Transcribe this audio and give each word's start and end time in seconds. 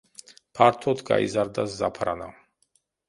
ფართოდ 0.59 1.03
გაიზარდა 1.09 1.67
ზაფრანა. 1.77 2.31